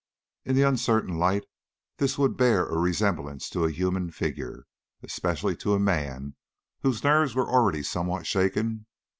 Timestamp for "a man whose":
5.75-7.03